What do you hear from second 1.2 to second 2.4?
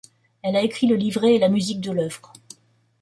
et la musique de l’œuvre.